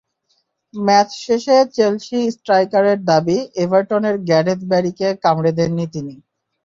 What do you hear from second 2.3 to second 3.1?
স্ট্রাইকারের